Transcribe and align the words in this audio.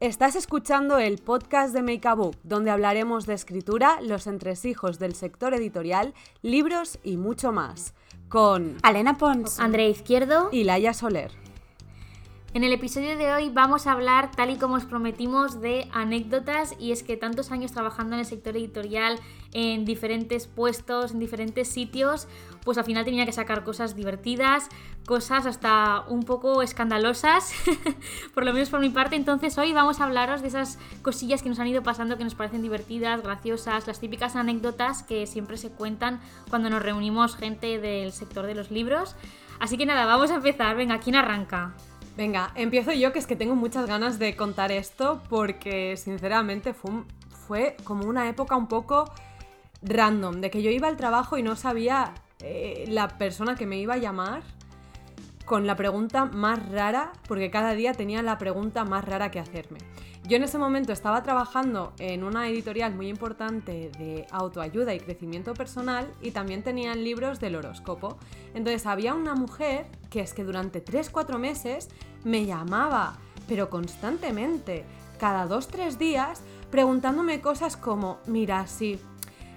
Estás 0.00 0.36
escuchando 0.36 0.98
el 0.98 1.18
podcast 1.18 1.74
de 1.74 1.82
Make 1.82 2.06
a 2.06 2.14
Book, 2.14 2.36
donde 2.44 2.70
hablaremos 2.70 3.26
de 3.26 3.34
escritura, 3.34 4.00
los 4.00 4.28
entresijos 4.28 5.00
del 5.00 5.16
sector 5.16 5.54
editorial, 5.54 6.14
libros 6.40 7.00
y 7.02 7.16
mucho 7.16 7.50
más. 7.50 7.94
Con 8.28 8.76
Alena 8.84 9.18
Pons, 9.18 9.58
Andrea 9.58 9.88
Izquierdo 9.88 10.50
y 10.52 10.62
Laia 10.62 10.94
Soler. 10.94 11.32
En 12.54 12.64
el 12.64 12.72
episodio 12.72 13.18
de 13.18 13.30
hoy 13.30 13.50
vamos 13.50 13.86
a 13.86 13.92
hablar, 13.92 14.30
tal 14.30 14.48
y 14.48 14.56
como 14.56 14.76
os 14.76 14.86
prometimos, 14.86 15.60
de 15.60 15.86
anécdotas 15.92 16.74
y 16.78 16.92
es 16.92 17.02
que 17.02 17.18
tantos 17.18 17.52
años 17.52 17.72
trabajando 17.72 18.14
en 18.14 18.20
el 18.20 18.26
sector 18.26 18.56
editorial, 18.56 19.20
en 19.52 19.84
diferentes 19.84 20.46
puestos, 20.46 21.12
en 21.12 21.18
diferentes 21.18 21.68
sitios, 21.68 22.26
pues 22.64 22.78
al 22.78 22.84
final 22.84 23.04
tenía 23.04 23.26
que 23.26 23.32
sacar 23.32 23.64
cosas 23.64 23.94
divertidas, 23.94 24.70
cosas 25.06 25.44
hasta 25.44 26.04
un 26.08 26.22
poco 26.22 26.62
escandalosas, 26.62 27.52
por 28.34 28.46
lo 28.46 28.54
menos 28.54 28.70
por 28.70 28.80
mi 28.80 28.88
parte. 28.88 29.16
Entonces 29.16 29.58
hoy 29.58 29.74
vamos 29.74 30.00
a 30.00 30.04
hablaros 30.04 30.40
de 30.40 30.48
esas 30.48 30.78
cosillas 31.02 31.42
que 31.42 31.50
nos 31.50 31.58
han 31.58 31.66
ido 31.66 31.82
pasando 31.82 32.16
que 32.16 32.24
nos 32.24 32.34
parecen 32.34 32.62
divertidas, 32.62 33.22
graciosas, 33.22 33.86
las 33.86 34.00
típicas 34.00 34.36
anécdotas 34.36 35.02
que 35.02 35.26
siempre 35.26 35.58
se 35.58 35.70
cuentan 35.70 36.18
cuando 36.48 36.70
nos 36.70 36.82
reunimos 36.82 37.36
gente 37.36 37.78
del 37.78 38.10
sector 38.10 38.46
de 38.46 38.54
los 38.54 38.70
libros. 38.70 39.16
Así 39.60 39.76
que 39.76 39.84
nada, 39.84 40.06
vamos 40.06 40.30
a 40.30 40.36
empezar. 40.36 40.76
Venga, 40.76 40.98
¿quién 40.98 41.14
arranca? 41.14 41.74
Venga, 42.18 42.50
empiezo 42.56 42.92
yo, 42.92 43.12
que 43.12 43.20
es 43.20 43.28
que 43.28 43.36
tengo 43.36 43.54
muchas 43.54 43.86
ganas 43.86 44.18
de 44.18 44.34
contar 44.34 44.72
esto 44.72 45.22
porque 45.28 45.96
sinceramente 45.96 46.74
fue, 46.74 47.76
como 47.84 48.08
una 48.08 48.28
época 48.28 48.56
un 48.56 48.66
poco 48.66 49.04
random, 49.82 50.40
de 50.40 50.50
que 50.50 50.60
yo 50.60 50.72
iba 50.72 50.88
al 50.88 50.96
trabajo 50.96 51.38
y 51.38 51.44
no 51.44 51.54
sabía 51.54 52.14
eh, 52.40 52.86
la 52.88 53.06
persona 53.06 53.54
que 53.54 53.66
me 53.66 53.78
iba 53.78 53.94
a 53.94 53.98
llamar 53.98 54.42
con 55.44 55.64
la 55.68 55.76
pregunta 55.76 56.24
más 56.24 56.68
rara, 56.72 57.12
porque 57.28 57.52
cada 57.52 57.74
día 57.74 57.94
tenía 57.94 58.20
la 58.20 58.36
pregunta 58.36 58.84
más 58.84 59.04
rara 59.04 59.30
que 59.30 59.38
hacerme. 59.38 59.78
Yo 60.28 60.36
en 60.36 60.42
ese 60.42 60.58
momento 60.58 60.92
estaba 60.92 61.22
trabajando 61.22 61.94
en 61.98 62.22
una 62.22 62.50
editorial 62.50 62.94
muy 62.94 63.08
importante 63.08 63.90
de 63.98 64.26
autoayuda 64.30 64.92
y 64.92 65.00
crecimiento 65.00 65.54
personal 65.54 66.12
y 66.20 66.32
también 66.32 66.62
tenían 66.62 67.02
libros 67.02 67.40
del 67.40 67.56
horóscopo. 67.56 68.18
Entonces 68.52 68.84
había 68.84 69.14
una 69.14 69.34
mujer 69.34 69.86
que 70.10 70.20
es 70.20 70.34
que 70.34 70.44
durante 70.44 70.84
3-4 70.84 71.38
meses 71.38 71.88
me 72.24 72.44
llamaba, 72.44 73.16
pero 73.48 73.70
constantemente, 73.70 74.84
cada 75.18 75.48
2-3 75.48 75.96
días, 75.96 76.42
preguntándome 76.70 77.40
cosas 77.40 77.78
como, 77.78 78.18
mira, 78.26 78.66
sí, 78.66 79.00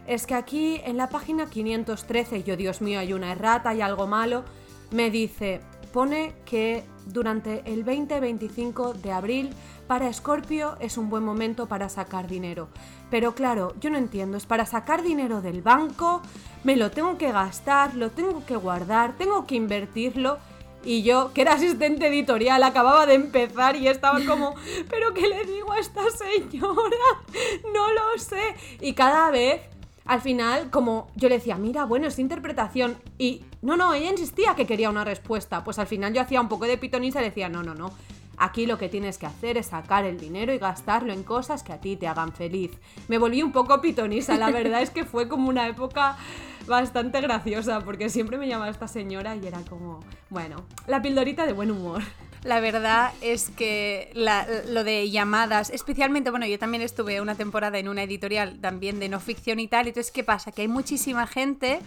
es 0.07 0.25
que 0.25 0.35
aquí 0.35 0.79
en 0.85 0.95
la 0.95 1.09
página 1.09 1.49
513, 1.49 2.43
yo 2.43 2.55
Dios 2.55 2.79
mío, 2.79 3.01
hay 3.01 3.11
una 3.11 3.33
errata, 3.33 3.71
hay 3.71 3.81
algo 3.81 4.07
malo, 4.07 4.45
me 4.91 5.11
dice, 5.11 5.59
pone 5.91 6.33
que 6.45 6.83
durante 7.05 7.61
el 7.65 7.85
20-25 7.85 8.93
de 8.93 9.11
abril 9.11 9.49
para 9.87 10.07
Escorpio 10.07 10.77
es 10.79 10.97
un 10.97 11.09
buen 11.09 11.23
momento 11.23 11.67
para 11.67 11.89
sacar 11.89 12.27
dinero. 12.27 12.69
Pero 13.09 13.35
claro, 13.35 13.73
yo 13.79 13.89
no 13.89 13.97
entiendo, 13.97 14.37
es 14.37 14.45
para 14.45 14.65
sacar 14.65 15.03
dinero 15.03 15.41
del 15.41 15.61
banco, 15.61 16.21
me 16.63 16.77
lo 16.77 16.91
tengo 16.91 17.17
que 17.17 17.31
gastar, 17.31 17.95
lo 17.95 18.11
tengo 18.11 18.45
que 18.45 18.55
guardar, 18.55 19.17
tengo 19.17 19.45
que 19.45 19.55
invertirlo. 19.55 20.37
Y 20.83 21.03
yo, 21.03 21.31
que 21.33 21.41
era 21.41 21.53
asistente 21.53 22.07
editorial, 22.07 22.63
acababa 22.63 23.05
de 23.05 23.13
empezar 23.13 23.75
y 23.75 23.87
estaba 23.87 24.19
como, 24.25 24.55
¿pero 24.89 25.13
qué 25.13 25.27
le 25.27 25.45
digo 25.45 25.71
a 25.73 25.79
esta 25.79 26.03
señora? 26.09 26.97
No 27.73 27.91
lo 27.93 28.17
sé. 28.17 28.55
Y 28.79 28.93
cada 28.93 29.29
vez 29.29 29.61
al 30.05 30.21
final, 30.21 30.69
como 30.69 31.07
yo 31.15 31.29
le 31.29 31.35
decía, 31.35 31.55
mira, 31.57 31.85
bueno, 31.85 32.07
es 32.07 32.19
interpretación. 32.19 32.97
Y 33.17 33.43
no, 33.61 33.77
no, 33.77 33.93
ella 33.93 34.09
insistía 34.09 34.55
que 34.55 34.65
quería 34.65 34.89
una 34.89 35.03
respuesta. 35.03 35.63
Pues 35.63 35.79
al 35.79 35.87
final 35.87 36.13
yo 36.13 36.21
hacía 36.21 36.41
un 36.41 36.49
poco 36.49 36.65
de 36.65 36.77
pitonisa 36.77 37.21
y 37.21 37.25
decía, 37.25 37.49
no, 37.49 37.63
no, 37.63 37.75
no. 37.75 37.91
Aquí 38.37 38.65
lo 38.65 38.79
que 38.79 38.89
tienes 38.89 39.19
que 39.19 39.27
hacer 39.27 39.57
es 39.57 39.67
sacar 39.67 40.03
el 40.03 40.19
dinero 40.19 40.51
y 40.51 40.57
gastarlo 40.57 41.13
en 41.13 41.21
cosas 41.21 41.61
que 41.61 41.73
a 41.73 41.79
ti 41.79 41.95
te 41.95 42.07
hagan 42.07 42.33
feliz. 42.33 42.71
Me 43.07 43.19
volví 43.19 43.43
un 43.43 43.51
poco 43.51 43.79
pitonisa, 43.81 44.35
la 44.37 44.49
verdad 44.49 44.81
es 44.81 44.89
que 44.89 45.05
fue 45.05 45.27
como 45.27 45.47
una 45.47 45.67
época 45.67 46.17
bastante 46.65 47.21
graciosa 47.21 47.81
porque 47.81 48.09
siempre 48.09 48.39
me 48.39 48.47
llamaba 48.47 48.71
esta 48.71 48.87
señora 48.87 49.35
y 49.35 49.45
era 49.45 49.61
como, 49.69 49.99
bueno, 50.29 50.63
la 50.87 51.01
pildorita 51.03 51.45
de 51.45 51.53
buen 51.53 51.69
humor. 51.69 52.01
La 52.43 52.59
verdad 52.59 53.11
es 53.21 53.49
que 53.49 54.11
lo 54.15 54.83
de 54.83 55.09
llamadas, 55.11 55.69
especialmente, 55.69 56.31
bueno, 56.31 56.47
yo 56.47 56.57
también 56.57 56.81
estuve 56.81 57.21
una 57.21 57.35
temporada 57.35 57.77
en 57.77 57.87
una 57.87 58.01
editorial 58.03 58.59
también 58.59 58.99
de 58.99 59.09
no 59.09 59.19
ficción 59.19 59.59
y 59.59 59.67
tal, 59.67 59.87
entonces, 59.87 60.11
¿qué 60.11 60.23
pasa? 60.23 60.51
Que 60.51 60.63
hay 60.63 60.67
muchísima 60.67 61.27
gente 61.27 61.79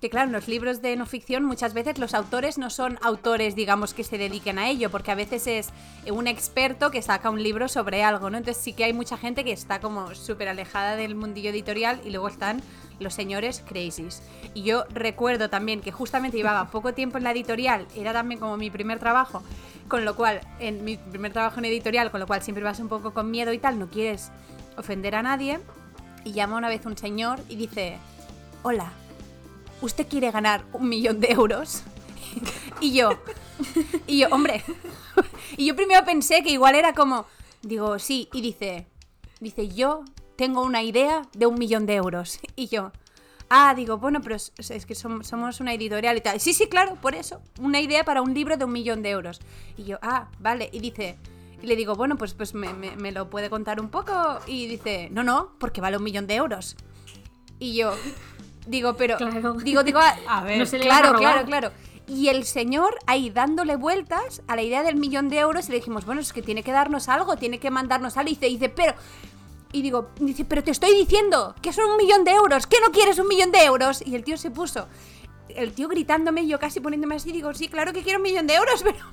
que 0.00 0.10
claro, 0.10 0.26
en 0.26 0.32
los 0.32 0.48
libros 0.48 0.82
de 0.82 0.96
no 0.96 1.06
ficción 1.06 1.44
muchas 1.44 1.72
veces 1.72 1.98
los 1.98 2.12
autores 2.12 2.58
no 2.58 2.68
son 2.68 2.98
autores, 3.00 3.54
digamos, 3.54 3.94
que 3.94 4.04
se 4.04 4.18
dediquen 4.18 4.58
a 4.58 4.68
ello, 4.68 4.90
porque 4.90 5.12
a 5.12 5.14
veces 5.14 5.46
es 5.46 5.72
un 6.10 6.26
experto 6.26 6.90
que 6.90 7.00
saca 7.00 7.30
un 7.30 7.42
libro 7.42 7.68
sobre 7.68 8.02
algo, 8.02 8.28
¿no? 8.28 8.36
Entonces 8.36 8.62
sí 8.62 8.74
que 8.74 8.84
hay 8.84 8.92
mucha 8.92 9.16
gente 9.16 9.44
que 9.44 9.52
está 9.52 9.80
como 9.80 10.14
súper 10.14 10.48
alejada 10.48 10.96
del 10.96 11.14
mundillo 11.14 11.48
editorial 11.50 12.02
y 12.04 12.10
luego 12.10 12.28
están 12.28 12.60
los 13.00 13.14
señores 13.14 13.62
crazies. 13.66 14.22
Y 14.54 14.62
yo 14.62 14.84
recuerdo 14.90 15.50
también 15.50 15.80
que 15.80 15.92
justamente 15.92 16.36
llevaba 16.36 16.70
poco 16.70 16.94
tiempo 16.94 17.18
en 17.18 17.24
la 17.24 17.32
editorial, 17.32 17.86
era 17.94 18.12
también 18.12 18.40
como 18.40 18.56
mi 18.56 18.70
primer 18.70 18.98
trabajo, 18.98 19.42
con 19.88 20.04
lo 20.04 20.16
cual, 20.16 20.40
en 20.60 20.84
mi 20.84 20.96
primer 20.96 21.32
trabajo 21.32 21.58
en 21.58 21.66
editorial, 21.66 22.10
con 22.10 22.20
lo 22.20 22.26
cual 22.26 22.42
siempre 22.42 22.64
vas 22.64 22.80
un 22.80 22.88
poco 22.88 23.12
con 23.12 23.30
miedo 23.30 23.52
y 23.52 23.58
tal, 23.58 23.78
no 23.78 23.88
quieres 23.88 24.30
ofender 24.76 25.14
a 25.14 25.22
nadie. 25.22 25.60
Y 26.24 26.32
llama 26.32 26.56
una 26.56 26.68
vez 26.68 26.86
un 26.86 26.96
señor 26.96 27.40
y 27.50 27.56
dice, 27.56 27.98
hola, 28.62 28.92
¿usted 29.82 30.06
quiere 30.08 30.30
ganar 30.30 30.64
un 30.72 30.88
millón 30.88 31.20
de 31.20 31.32
euros? 31.32 31.82
y 32.80 32.94
yo, 32.94 33.18
y 34.06 34.20
yo, 34.20 34.28
hombre, 34.30 34.64
y 35.56 35.66
yo 35.66 35.76
primero 35.76 36.04
pensé 36.04 36.42
que 36.42 36.50
igual 36.50 36.74
era 36.74 36.94
como, 36.94 37.26
digo, 37.62 37.98
sí, 37.98 38.28
y 38.32 38.40
dice, 38.40 38.86
dice, 39.40 39.68
yo 39.68 40.04
tengo 40.36 40.62
una 40.62 40.82
idea 40.82 41.22
de 41.32 41.46
un 41.46 41.58
millón 41.58 41.86
de 41.86 41.94
euros. 41.94 42.40
Y 42.56 42.68
yo, 42.68 42.92
ah, 43.50 43.74
digo, 43.74 43.98
bueno, 43.98 44.20
pero 44.20 44.36
es, 44.36 44.86
que 44.86 44.94
somos, 44.94 45.60
una 45.60 45.74
editorial 45.74 46.16
y 46.16 46.20
tal. 46.20 46.40
Sí, 46.40 46.52
sí, 46.52 46.68
claro, 46.68 46.96
por 46.96 47.14
eso, 47.14 47.40
una 47.60 47.80
idea 47.80 48.04
para 48.04 48.22
un 48.22 48.32
libro 48.32 48.56
de 48.56 48.64
un 48.64 48.72
millón 48.72 49.02
de 49.02 49.10
euros. 49.10 49.40
Y 49.76 49.84
yo, 49.84 49.98
ah, 50.02 50.28
vale, 50.38 50.70
y 50.72 50.80
dice... 50.80 51.18
Y 51.62 51.66
le 51.66 51.76
digo, 51.76 51.94
bueno, 51.94 52.16
pues, 52.18 52.34
pues 52.34 52.52
me, 52.52 53.10
lo 53.12 53.30
puede 53.30 53.48
contar 53.48 53.80
un 53.80 53.88
poco. 53.88 54.12
Y 54.46 54.66
dice, 54.66 55.08
no, 55.10 55.22
no, 55.22 55.52
porque 55.58 55.80
vale 55.80 55.96
un 55.96 56.02
millón 56.02 56.26
de 56.26 56.34
euros. 56.34 56.76
Y 57.58 57.74
yo, 57.74 57.94
Digo, 58.66 58.94
pero. 58.94 59.16
Digo, 59.62 59.82
digo, 59.82 60.00
a, 60.28 60.42
ver, 60.42 60.68
claro, 60.68 61.18
claro, 61.18 61.44
claro. 61.46 61.70
Y 62.06 62.28
el 62.28 62.44
señor 62.44 62.98
ahí 63.06 63.30
dándole 63.30 63.76
vueltas 63.76 64.42
a 64.46 64.56
la 64.56 64.62
idea 64.62 64.82
del 64.82 64.96
millón 64.96 65.30
de 65.30 65.38
euros 65.38 65.68
y 65.68 65.72
le 65.72 65.78
dijimos, 65.78 66.04
bueno, 66.04 66.20
es 66.20 66.34
que 66.34 66.42
tiene 66.42 66.62
que 66.62 66.70
darnos 66.70 67.08
algo, 67.08 67.36
tiene 67.36 67.58
que 67.58 67.70
mandarnos 67.70 68.16
algo. 68.16 68.30
Y 68.30 68.34
dice, 68.34 68.46
dice, 68.46 68.68
pero. 68.68 68.94
Y 69.74 69.82
digo, 69.82 70.10
pero 70.48 70.62
te 70.62 70.70
estoy 70.70 70.94
diciendo 70.96 71.56
que 71.60 71.72
son 71.72 71.90
un 71.90 71.96
millón 71.96 72.22
de 72.22 72.30
euros, 72.30 72.68
que 72.68 72.76
no 72.80 72.92
quieres 72.92 73.18
un 73.18 73.26
millón 73.26 73.50
de 73.50 73.64
euros. 73.64 74.06
Y 74.06 74.14
el 74.14 74.22
tío 74.22 74.36
se 74.36 74.52
puso, 74.52 74.86
el 75.48 75.72
tío 75.72 75.88
gritándome, 75.88 76.46
yo 76.46 76.60
casi 76.60 76.78
poniéndome 76.78 77.16
así, 77.16 77.32
digo, 77.32 77.52
sí, 77.54 77.66
claro 77.66 77.92
que 77.92 78.04
quiero 78.04 78.20
un 78.20 78.22
millón 78.22 78.46
de 78.46 78.54
euros, 78.54 78.82
pero. 78.84 79.04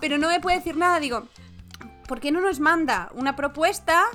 Pero 0.00 0.18
no 0.18 0.26
me 0.26 0.40
puede 0.40 0.56
decir 0.56 0.76
nada, 0.76 0.98
digo, 0.98 1.28
¿por 2.08 2.18
qué 2.18 2.32
no 2.32 2.40
nos 2.40 2.58
manda 2.58 3.08
una 3.14 3.36
propuesta? 3.36 4.06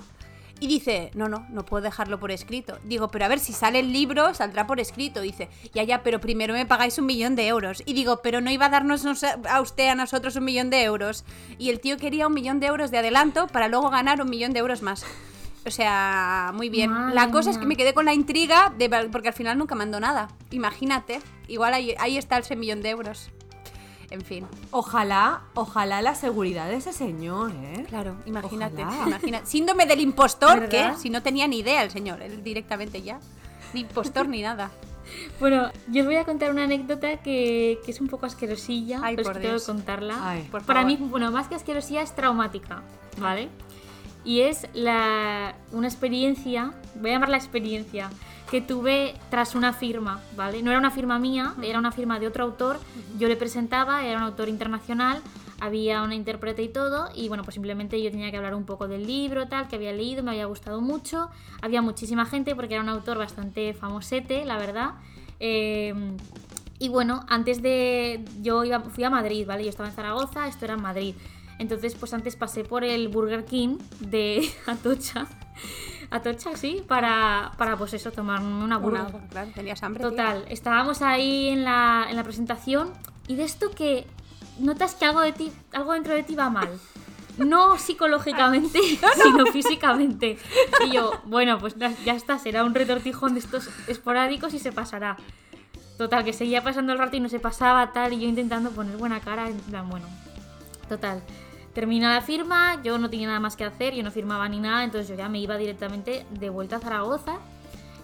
Y 0.59 0.67
dice, 0.67 1.11
no, 1.13 1.29
no, 1.29 1.45
no 1.49 1.63
puedo 1.63 1.81
dejarlo 1.81 2.19
por 2.19 2.31
escrito. 2.31 2.77
Digo, 2.83 3.07
pero 3.07 3.23
a 3.23 3.29
ver, 3.29 3.39
si 3.39 3.53
sale 3.53 3.79
el 3.79 3.93
libro, 3.93 4.33
saldrá 4.33 4.67
por 4.67 4.81
escrito. 4.81 5.21
Dice, 5.21 5.47
ya, 5.73 5.83
ya, 5.83 6.03
pero 6.03 6.19
primero 6.19 6.53
me 6.55 6.65
pagáis 6.65 6.97
un 6.97 7.05
millón 7.05 7.37
de 7.37 7.47
euros. 7.47 7.83
Y 7.85 7.93
digo, 7.93 8.21
pero 8.21 8.41
no 8.41 8.51
iba 8.51 8.65
a 8.65 8.69
darnos 8.69 9.05
a 9.05 9.61
usted, 9.61 9.87
a 9.87 9.95
nosotros, 9.95 10.35
un 10.35 10.43
millón 10.43 10.69
de 10.69 10.83
euros. 10.83 11.23
Y 11.57 11.69
el 11.69 11.79
tío 11.79 11.95
quería 11.95 12.27
un 12.27 12.33
millón 12.33 12.59
de 12.59 12.67
euros 12.67 12.91
de 12.91 12.97
adelanto 12.97 13.47
para 13.47 13.69
luego 13.69 13.89
ganar 13.91 14.21
un 14.21 14.29
millón 14.29 14.51
de 14.51 14.59
euros 14.59 14.81
más. 14.81 15.05
O 15.67 15.71
sea, 15.71 16.51
muy 16.55 16.69
bien. 16.69 17.13
la 17.13 17.29
cosa 17.29 17.49
es 17.49 17.57
que 17.57 17.65
me 17.65 17.75
quedé 17.75 17.93
con 17.93 18.05
la 18.05 18.13
intriga 18.13 18.73
de, 18.77 18.89
porque 19.11 19.27
al 19.27 19.33
final 19.33 19.57
nunca 19.57 19.75
mandó 19.75 19.99
nada. 19.99 20.29
Imagínate. 20.51 21.19
Igual 21.47 21.73
ahí, 21.73 21.93
ahí 21.99 22.17
está 22.17 22.37
ese 22.37 22.55
millón 22.55 22.81
de 22.81 22.89
euros. 22.89 23.29
En 24.09 24.21
fin. 24.21 24.47
Ojalá, 24.71 25.41
ojalá 25.53 26.01
la 26.01 26.15
seguridad 26.15 26.69
de 26.69 26.75
ese 26.75 26.93
señor, 26.93 27.51
¿eh? 27.51 27.85
Claro, 27.89 28.15
imagínate. 28.25 28.85
Síndrome 29.43 29.85
del 29.85 29.99
impostor, 29.99 30.69
que 30.69 30.93
si 30.97 31.09
no 31.09 31.21
tenía 31.21 31.47
ni 31.47 31.59
idea 31.59 31.83
el 31.83 31.91
señor, 31.91 32.21
él 32.21 32.43
directamente 32.43 33.01
ya. 33.01 33.19
Ni 33.73 33.81
impostor 33.81 34.27
ni 34.27 34.41
nada. 34.41 34.71
Bueno, 35.39 35.71
yo 35.87 36.01
os 36.01 36.05
voy 36.05 36.17
a 36.17 36.25
contar 36.25 36.51
una 36.51 36.65
anécdota 36.65 37.15
que, 37.17 37.79
es 37.87 38.01
un 38.01 38.07
poco 38.07 38.25
asquerosilla, 38.25 38.99
pero 39.01 39.21
es 39.21 39.29
que 39.29 39.39
tengo 39.39 39.57
que 39.57 39.65
contarla. 39.65 40.41
Para 40.65 40.83
mí, 40.83 40.97
bueno, 40.99 41.31
más 41.31 41.47
que 41.47 41.55
asquerosilla 41.55 42.01
es 42.01 42.13
traumática, 42.13 42.83
¿vale? 43.17 43.47
Y 44.27 44.41
es 44.41 44.67
la, 44.73 45.55
una 45.71 45.87
experiencia, 45.87 46.73
voy 46.95 47.11
a 47.11 47.13
llamarla 47.13 47.37
experiencia, 47.37 48.09
que 48.51 48.59
tuve 48.59 49.13
tras 49.29 49.55
una 49.55 49.71
firma, 49.71 50.19
¿vale? 50.35 50.61
No 50.61 50.69
era 50.69 50.79
una 50.81 50.91
firma 50.91 51.17
mía, 51.17 51.53
era 51.63 51.79
una 51.79 51.93
firma 51.93 52.19
de 52.19 52.27
otro 52.27 52.43
autor, 52.43 52.77
yo 53.17 53.29
le 53.29 53.37
presentaba, 53.37 54.03
era 54.05 54.17
un 54.17 54.25
autor 54.25 54.49
internacional, 54.49 55.21
había 55.61 56.03
una 56.03 56.13
intérprete 56.13 56.61
y 56.61 56.67
todo, 56.67 57.07
y 57.15 57.29
bueno, 57.29 57.45
pues 57.45 57.53
simplemente 57.53 58.03
yo 58.03 58.11
tenía 58.11 58.29
que 58.29 58.35
hablar 58.35 58.53
un 58.53 58.65
poco 58.65 58.89
del 58.89 59.07
libro, 59.07 59.47
tal, 59.47 59.69
que 59.69 59.77
había 59.77 59.93
leído, 59.93 60.23
me 60.23 60.31
había 60.31 60.45
gustado 60.47 60.81
mucho, 60.81 61.29
había 61.61 61.81
muchísima 61.81 62.25
gente 62.25 62.53
porque 62.53 62.73
era 62.73 62.83
un 62.83 62.89
autor 62.89 63.17
bastante 63.17 63.73
famosete, 63.73 64.43
la 64.43 64.57
verdad. 64.57 64.95
Em, 65.39 66.17
y 66.79 66.89
bueno, 66.89 67.25
antes 67.29 67.61
de. 67.61 68.25
Yo 68.41 68.65
iba, 68.65 68.81
fui 68.81 69.03
a 69.05 69.09
Madrid, 69.09 69.47
¿vale? 69.47 69.63
Yo 69.63 69.69
estaba 69.69 69.87
en 69.89 69.95
Zaragoza, 69.95 70.47
esto 70.47 70.65
era 70.65 70.73
en 70.73 70.81
Madrid. 70.81 71.15
Entonces, 71.59 71.95
pues 71.95 72.13
antes 72.13 72.35
pasé 72.35 72.63
por 72.63 72.83
el 72.83 73.07
Burger 73.07 73.45
King 73.45 73.77
de 73.99 74.49
Atocha. 74.67 75.27
Atocha, 76.09 76.55
sí, 76.55 76.83
para, 76.87 77.51
para 77.57 77.75
pues 77.75 77.93
eso, 77.93 78.11
tomar 78.11 78.41
una 78.41 78.77
burger. 78.77 79.05
claro, 79.29 79.51
tenías 79.53 79.83
hambre. 79.83 80.01
Total, 80.01 80.45
estábamos 80.49 81.01
ahí 81.01 81.49
en 81.49 81.63
la, 81.65 82.07
en 82.09 82.15
la 82.15 82.23
presentación 82.23 82.93
y 83.27 83.35
de 83.35 83.43
esto 83.43 83.71
que 83.71 84.05
notas 84.59 84.95
que 84.95 85.05
algo 85.05 85.21
de 85.21 85.33
ti, 85.33 85.51
algo 85.73 85.93
dentro 85.93 86.13
de 86.13 86.23
ti 86.23 86.35
va 86.35 86.49
mal. 86.49 86.69
No 87.37 87.77
psicológicamente, 87.79 88.79
sino 89.23 89.45
físicamente. 89.47 90.37
Y 90.85 90.91
yo, 90.91 91.11
bueno, 91.25 91.59
pues 91.59 91.75
ya 91.77 92.13
está, 92.13 92.39
será 92.39 92.63
un 92.63 92.73
retortijón 92.73 93.33
de 93.33 93.41
estos 93.41 93.69
esporádicos 93.87 94.53
y 94.53 94.59
se 94.59 94.71
pasará. 94.71 95.17
Total, 95.97 96.23
que 96.23 96.31
seguía 96.31 96.63
pasando 96.63 96.93
el 96.93 96.99
rato 96.99 97.17
y 97.17 97.19
no 97.19 97.27
se 97.27 97.39
pasaba 97.39 97.91
tal, 97.91 98.13
y 98.13 98.19
yo 98.19 98.27
intentando 98.27 98.69
poner 98.69 98.97
buena 98.97 99.19
cara, 99.19 99.49
en 99.49 99.57
plan, 99.57 99.89
bueno. 99.89 100.05
Total. 100.87 101.23
Termina 101.77 102.11
la 102.11 102.21
firma, 102.21 102.81
yo 102.81 102.97
no 102.97 103.07
tenía 103.07 103.27
nada 103.27 103.39
más 103.39 103.55
que 103.55 103.63
hacer, 103.63 103.93
yo 103.93 104.01
no 104.01 104.09
firmaba 104.09 104.49
ni 104.49 104.59
nada, 104.59 104.83
entonces 104.83 105.07
yo 105.07 105.13
ya 105.13 105.29
me 105.29 105.37
iba 105.37 105.57
directamente 105.57 106.25
de 106.31 106.49
vuelta 106.49 106.77
a 106.77 106.79
Zaragoza, 106.79 107.37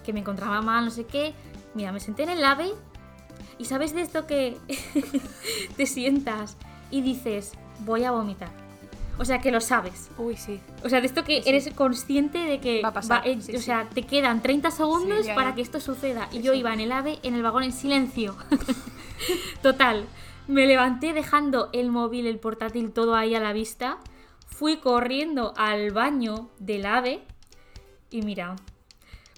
que 0.06 0.14
me 0.14 0.20
encontraba 0.20 0.62
mal, 0.62 0.86
no 0.86 0.92
sé 0.92 1.08
qué. 1.08 1.34
Mira, 1.74 1.92
me 1.92 2.00
senté 2.00 2.22
en 2.22 2.30
el 2.30 2.46
AVE 2.46 2.72
y 3.58 3.66
sabes 3.66 3.96
de 3.96 4.02
esto 4.02 4.28
que 4.28 4.60
te 5.76 5.88
sientas 5.88 6.56
y 6.92 7.02
dices, 7.02 7.54
voy 7.80 8.04
a 8.04 8.12
vomitar. 8.12 8.52
O 9.18 9.26
sea, 9.26 9.40
que 9.40 9.50
lo 9.50 9.60
sabes. 9.60 10.12
Uy, 10.20 10.38
sí. 10.38 10.60
O 10.84 10.90
sea, 10.90 11.02
de 11.02 11.08
esto 11.08 11.24
que 11.24 11.42
eres 11.44 11.68
consciente 11.74 12.38
de 12.38 12.60
que 12.60 12.84
va 12.84 12.90
a 12.90 12.94
pasar. 12.94 13.28
Eh, 13.28 13.40
o 13.56 13.60
sea, 13.60 13.90
te 13.90 14.04
quedan 14.04 14.44
30 14.44 14.70
segundos 14.70 15.28
para 15.30 15.56
que 15.56 15.64
esto 15.64 15.80
suceda. 15.80 16.30
Y 16.32 16.44
yo 16.44 16.54
iba 16.54 16.72
en 16.76 16.80
el 16.80 16.92
AVE, 16.92 17.18
en 17.24 17.34
el 17.34 17.42
vagón, 17.42 17.64
en 17.64 17.74
silencio. 17.74 18.36
Total. 19.64 20.06
Me 20.48 20.68
levanté 20.68 21.14
dejando 21.14 21.70
el 21.74 21.90
móvil, 21.90 22.28
el 22.28 22.40
portátil, 22.40 22.92
todo 22.92 23.16
ahí 23.16 23.36
a 23.36 23.40
la 23.40 23.54
vista. 23.54 23.98
Fui 24.46 24.78
corriendo 24.78 25.54
al 25.58 25.92
baño 25.92 26.50
del 26.60 26.86
AVE. 26.86 27.24
Y 28.10 28.22
mira, 28.22 28.56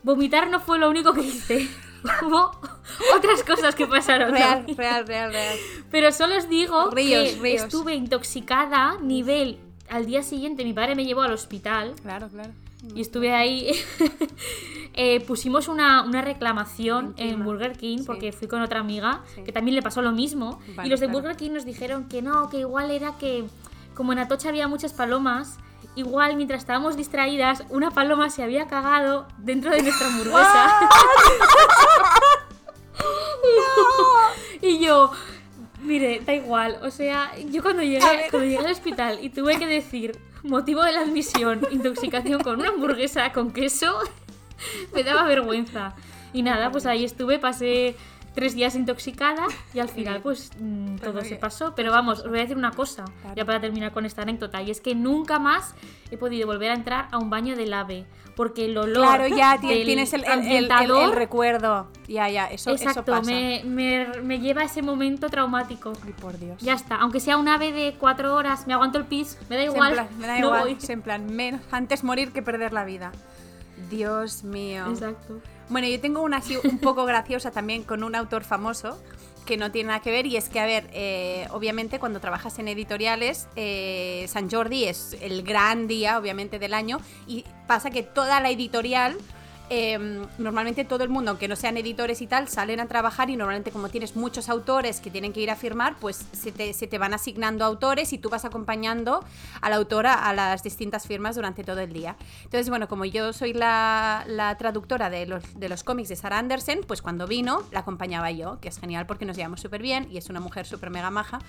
vomitar 0.03 0.49
no 0.49 0.59
fue 0.59 0.79
lo 0.79 0.89
único 0.89 1.13
que 1.13 1.21
hice. 1.21 1.67
hubo 2.23 2.51
otras 3.15 3.43
cosas 3.43 3.75
que 3.75 3.87
pasaron. 3.87 4.31
Real, 4.31 4.65
real, 4.77 5.07
real, 5.07 5.31
real. 5.31 5.57
Pero 5.91 6.11
solo 6.11 6.37
os 6.37 6.49
digo 6.49 6.89
que 6.89 7.53
estuve 7.53 7.95
intoxicada, 7.95 8.97
nivel. 9.01 9.59
Al 9.89 10.05
día 10.05 10.23
siguiente 10.23 10.63
mi 10.63 10.73
padre 10.73 10.95
me 10.95 11.05
llevó 11.05 11.21
al 11.21 11.33
hospital. 11.33 11.93
Claro, 12.01 12.27
claro. 12.29 12.51
Y 12.93 13.01
estuve 13.01 13.33
ahí. 13.33 13.71
Eh, 14.97 15.19
pusimos 15.19 15.67
una, 15.67 16.05
reclamación 16.21 17.15
en 17.17 17.43
Burger 17.43 17.77
King 17.77 18.05
porque 18.05 18.31
fui 18.31 18.47
con 18.47 18.61
otra 18.61 18.79
amiga 18.79 19.23
que 19.43 19.51
también 19.51 19.75
le 19.75 19.81
pasó 19.81 20.01
lo 20.01 20.13
mismo. 20.13 20.61
y 20.85 20.87
los 20.87 21.01
de 21.01 21.07
Burger 21.07 21.35
King 21.35 21.51
nos 21.51 21.65
dijeron 21.65 22.07
que 22.07 22.21
no, 22.21 22.49
que 22.49 22.59
igual 22.59 22.91
era 22.91 23.17
que 23.17 23.43
como 23.93 24.13
en 24.13 24.19
Atocha 24.19 24.47
había 24.47 24.69
muchas 24.69 24.93
palomas, 24.93 25.57
igual 25.95 26.37
mientras 26.37 26.61
estábamos 26.61 26.95
distraídas, 26.95 27.63
una 27.69 27.91
paloma 27.91 28.29
se 28.29 28.41
había 28.41 28.67
cagado 28.67 29.27
dentro 29.37 29.71
de 29.71 29.81
nuestra 29.81 30.07
hamburguesa. 30.07 30.89
y 34.61 34.79
yo, 34.79 35.11
mire, 35.81 36.21
da 36.21 36.33
igual. 36.33 36.79
O 36.83 36.91
sea, 36.91 37.31
yo 37.49 37.61
cuando 37.61 37.83
llegué, 37.83 38.27
cuando 38.29 38.47
llegué 38.47 38.65
al 38.65 38.71
hospital 38.71 39.19
y 39.21 39.29
tuve 39.29 39.57
que 39.57 39.67
decir 39.67 40.19
motivo 40.45 40.83
de 40.83 40.93
la 40.93 41.01
admisión, 41.01 41.61
intoxicación 41.71 42.41
con 42.41 42.59
una 42.59 42.69
hamburguesa 42.69 43.31
con 43.31 43.51
queso, 43.51 43.97
me 44.93 45.03
daba 45.03 45.23
vergüenza. 45.23 45.95
Y 46.33 46.43
nada, 46.43 46.71
pues 46.71 46.85
ahí 46.85 47.03
estuve, 47.05 47.39
pasé 47.39 47.95
tres 48.35 48.53
días 48.53 48.75
intoxicada 48.75 49.47
y 49.73 49.79
al 49.79 49.89
final 49.89 50.21
pues 50.21 50.51
mm, 50.59 50.97
todo 50.97 51.23
se 51.23 51.37
pasó. 51.37 51.73
Pero 51.73 51.91
vamos, 51.91 52.19
os 52.19 52.29
voy 52.29 52.39
a 52.39 52.41
decir 52.41 52.57
una 52.57 52.71
cosa, 52.71 53.05
ya 53.35 53.45
para 53.45 53.59
terminar 53.59 53.91
con 53.93 54.05
esta 54.05 54.21
anécdota, 54.21 54.61
y 54.61 54.69
es 54.69 54.81
que 54.81 54.93
nunca 54.93 55.39
más 55.39 55.73
he 56.11 56.17
podido 56.17 56.45
volver 56.45 56.71
a 56.71 56.73
entrar 56.75 57.07
a 57.11 57.17
un 57.17 57.29
baño 57.29 57.55
del 57.55 57.73
ave, 57.73 58.05
porque 58.35 58.65
el 58.65 58.77
olor 58.77 59.05
Claro, 59.05 59.27
ya 59.27 59.57
tienes 59.59 60.13
el, 60.13 60.25
el, 60.25 61.11
recuerdo. 61.13 61.87
Ya, 62.07 62.29
ya, 62.29 62.47
eso, 62.47 62.71
exacto, 62.71 63.05
pasa. 63.05 63.31
Me, 63.31 63.63
me, 63.63 64.39
lleva 64.39 64.61
a 64.61 64.65
ese 64.65 64.81
momento 64.81 65.29
traumático. 65.29 65.93
Ay, 66.05 66.13
por 66.13 66.37
Dios. 66.37 66.61
Ya 66.61 66.73
está, 66.73 66.97
aunque 66.97 67.19
sea 67.19 67.37
un 67.37 67.47
ave 67.47 67.71
de 67.71 67.95
cuatro 67.97 68.35
horas, 68.35 68.67
me 68.67 68.73
aguanto 68.73 68.97
el 68.97 69.05
pis, 69.05 69.39
me 69.49 69.55
da 69.55 69.63
igual. 69.63 70.07
me 70.19 70.27
da 70.27 70.37
igual, 70.37 70.77
en 70.87 71.01
plan, 71.01 71.25
menos, 71.33 71.61
antes 71.71 72.03
morir 72.03 72.33
que 72.33 72.41
perder 72.41 72.73
la 72.73 72.83
vida. 72.83 73.11
Dios 73.89 74.43
mío. 74.43 74.85
Exacto. 74.89 75.41
Bueno, 75.69 75.87
yo 75.87 75.99
tengo 75.99 76.21
una 76.21 76.37
así 76.37 76.57
un 76.63 76.77
poco 76.79 77.05
graciosa 77.05 77.51
también 77.51 77.83
con 77.83 78.03
un 78.03 78.15
autor 78.15 78.43
famoso 78.43 78.99
que 79.45 79.57
no 79.57 79.71
tiene 79.71 79.87
nada 79.87 79.99
que 79.99 80.11
ver 80.11 80.25
y 80.25 80.37
es 80.37 80.49
que, 80.49 80.59
a 80.59 80.65
ver, 80.65 80.89
eh, 80.91 81.47
obviamente 81.51 81.99
cuando 81.99 82.19
trabajas 82.19 82.57
en 82.59 82.67
editoriales, 82.67 83.47
eh, 83.55 84.25
San 84.27 84.49
Jordi 84.49 84.85
es 84.85 85.15
el 85.21 85.43
gran 85.43 85.87
día, 85.87 86.17
obviamente, 86.17 86.59
del 86.59 86.73
año 86.73 86.99
y 87.27 87.45
pasa 87.67 87.91
que 87.91 88.03
toda 88.03 88.39
la 88.41 88.49
editorial 88.49 89.17
Em, 89.69 90.27
normalmente 90.37 90.85
todo 90.85 91.03
el 91.03 91.09
mundo, 91.09 91.31
aunque 91.31 91.47
no 91.47 91.55
sean 91.55 91.75
editores 91.77 92.21
y 92.21 92.27
tal, 92.27 92.47
salen 92.47 92.79
a 92.79 92.87
trabajar 92.87 93.31
y 93.31 93.35
normalmente 93.35 93.71
como 93.71 93.89
tienes 93.89 94.15
muchos 94.15 94.47
autores 94.47 94.99
que 94.99 95.09
tienen 95.09 95.33
que 95.33 95.41
ir 95.41 95.49
a 95.49 95.55
firmar, 95.55 95.95
pues 95.99 96.23
se 96.33 96.51
te, 96.51 96.97
van 96.99 97.15
asignando 97.15 97.65
autores 97.65 98.13
y 98.13 98.19
tú 98.19 98.29
vas 98.29 98.45
acompañando 98.45 99.23
a 99.61 99.69
la 99.71 99.77
autora 99.77 100.13
a 100.13 100.33
las 100.33 100.61
distintas 100.61 101.07
firmas 101.07 101.35
durante 101.35 101.63
todo 101.63 101.79
el 101.79 101.91
día. 101.91 102.15
Entonces, 102.43 102.69
bueno, 102.69 102.87
como 102.87 103.05
yo 103.05 103.33
soy 103.33 103.53
la, 103.53 104.55
traductora 104.59 105.09
de 105.09 105.25
los, 105.25 105.59
de 105.59 105.67
los 105.67 105.83
cómics 105.83 106.09
de 106.09 106.15
Sarah 106.15 106.37
Andersen, 106.37 106.81
pues 106.85 107.01
cuando 107.01 107.25
vino 107.25 107.63
la 107.71 107.79
acompañaba 107.79 108.29
yo, 108.29 108.59
que 108.61 108.69
es 108.69 108.79
genial 108.79 109.07
porque 109.07 109.25
nos 109.25 109.35
llevamos 109.35 109.61
súper 109.61 109.81
bien 109.81 110.07
y 110.11 110.17
es 110.17 110.29
una 110.29 110.39
mujer 110.39 110.67
súper 110.67 110.91
mega 110.91 111.09
maja. 111.09 111.39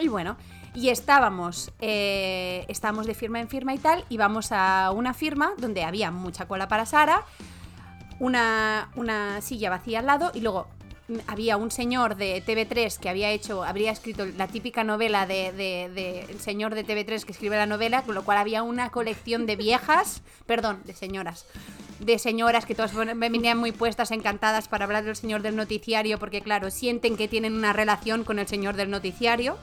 Y 0.00 0.08
bueno, 0.08 0.36
y 0.74 0.88
estábamos, 0.88 1.72
eh, 1.80 2.64
estábamos 2.68 3.06
de 3.06 3.14
firma 3.14 3.40
en 3.40 3.48
firma 3.48 3.74
y 3.74 3.78
tal, 3.78 4.04
y 4.08 4.16
vamos 4.16 4.52
a 4.52 4.92
una 4.94 5.14
firma 5.14 5.52
donde 5.58 5.84
había 5.84 6.10
mucha 6.10 6.46
cola 6.46 6.68
para 6.68 6.86
Sara, 6.86 7.24
una, 8.18 8.90
una 8.96 9.40
silla 9.40 9.70
vacía 9.70 10.00
al 10.00 10.06
lado, 10.06 10.30
y 10.34 10.40
luego 10.40 10.68
había 11.26 11.56
un 11.56 11.70
señor 11.70 12.16
de 12.16 12.42
TV3 12.44 12.98
que 12.98 13.08
había 13.08 13.30
hecho, 13.30 13.64
habría 13.64 13.90
escrito 13.90 14.26
la 14.26 14.46
típica 14.46 14.84
novela 14.84 15.26
de, 15.26 15.52
de, 15.52 16.20
el 16.28 16.40
señor 16.40 16.74
de 16.74 16.86
TV3 16.86 17.24
que 17.24 17.32
escribe 17.32 17.56
la 17.56 17.66
novela, 17.66 18.02
con 18.02 18.14
lo 18.14 18.24
cual 18.24 18.38
había 18.38 18.62
una 18.62 18.90
colección 18.90 19.46
de 19.46 19.56
viejas, 19.56 20.22
perdón, 20.46 20.80
de 20.84 20.94
señoras, 20.94 21.46
de 21.98 22.18
señoras 22.18 22.64
que 22.64 22.74
todas 22.74 22.94
venían 22.94 23.58
muy 23.58 23.72
puestas, 23.72 24.10
encantadas 24.10 24.68
para 24.68 24.84
hablar 24.84 25.04
del 25.04 25.16
señor 25.16 25.42
del 25.42 25.56
noticiario, 25.56 26.18
porque 26.18 26.40
claro, 26.40 26.70
sienten 26.70 27.16
que 27.16 27.28
tienen 27.28 27.54
una 27.54 27.72
relación 27.72 28.24
con 28.24 28.38
el 28.38 28.46
señor 28.46 28.76
del 28.76 28.90
noticiario. 28.90 29.58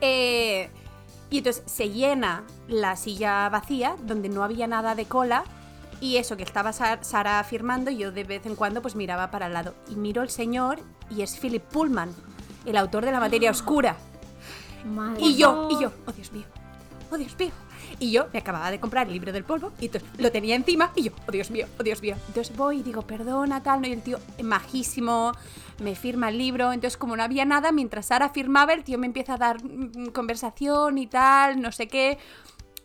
Eh, 0.00 0.70
y 1.30 1.38
entonces 1.38 1.62
se 1.66 1.90
llena 1.90 2.44
la 2.68 2.96
silla 2.96 3.48
vacía, 3.48 3.96
donde 4.04 4.28
no 4.28 4.42
había 4.44 4.66
nada 4.66 4.94
de 4.94 5.06
cola, 5.06 5.44
y 6.00 6.16
eso 6.16 6.36
que 6.36 6.42
estaba 6.42 6.72
Sara 6.72 7.42
firmando, 7.44 7.90
yo 7.90 8.12
de 8.12 8.24
vez 8.24 8.46
en 8.46 8.54
cuando 8.54 8.82
pues 8.82 8.94
miraba 8.96 9.30
para 9.30 9.46
el 9.46 9.54
lado. 9.54 9.74
Y 9.90 9.96
miro 9.96 10.22
al 10.22 10.30
señor 10.30 10.78
y 11.10 11.22
es 11.22 11.38
Philip 11.38 11.62
Pullman, 11.62 12.14
el 12.64 12.76
autor 12.76 13.04
de 13.04 13.12
La 13.12 13.20
materia 13.20 13.50
oscura. 13.50 13.96
y 15.18 15.36
yo, 15.36 15.68
y 15.70 15.82
yo, 15.82 15.92
oh 16.06 16.12
Dios 16.12 16.32
mío, 16.32 16.44
oh 17.10 17.16
Dios 17.16 17.36
mío. 17.38 17.50
Y 17.98 18.10
yo 18.10 18.26
me 18.32 18.38
acababa 18.40 18.70
de 18.70 18.80
comprar 18.80 19.06
el 19.06 19.12
libro 19.12 19.32
del 19.32 19.44
polvo 19.44 19.72
y 19.80 19.86
entonces 19.86 20.08
lo 20.18 20.30
tenía 20.30 20.54
encima 20.54 20.92
y 20.94 21.04
yo, 21.04 21.12
oh 21.26 21.32
Dios 21.32 21.50
mío, 21.50 21.66
oh 21.78 21.82
Dios 21.82 22.02
mío. 22.02 22.16
Entonces 22.28 22.56
voy 22.56 22.80
y 22.80 22.82
digo, 22.82 23.02
perdona, 23.02 23.62
tal, 23.62 23.80
¿no? 23.80 23.88
Y 23.88 23.92
el 23.92 24.02
tío, 24.02 24.18
majísimo, 24.42 25.32
me 25.78 25.94
firma 25.94 26.28
el 26.28 26.38
libro. 26.38 26.72
Entonces, 26.72 26.96
como 26.96 27.16
no 27.16 27.22
había 27.22 27.44
nada, 27.44 27.72
mientras 27.72 28.06
Sara 28.06 28.28
firmaba, 28.30 28.72
el 28.72 28.84
tío 28.84 28.98
me 28.98 29.06
empieza 29.06 29.34
a 29.34 29.38
dar 29.38 29.62
mm, 29.62 30.08
conversación 30.08 30.98
y 30.98 31.06
tal, 31.06 31.60
no 31.60 31.72
sé 31.72 31.88
qué. 31.88 32.18